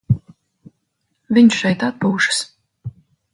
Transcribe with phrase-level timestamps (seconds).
[1.39, 2.41] Viņš šeit atpūšas.